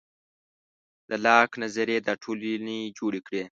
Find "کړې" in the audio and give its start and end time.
3.27-3.43